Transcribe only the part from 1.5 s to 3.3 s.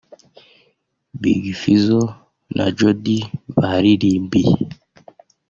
Fizzo na Jody